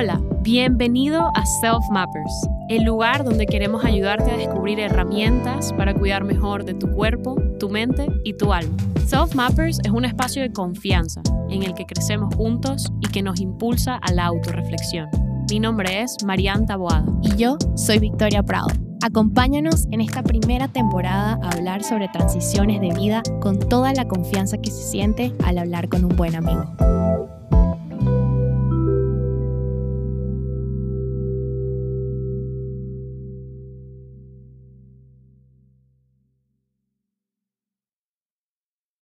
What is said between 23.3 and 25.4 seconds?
con toda la confianza que se siente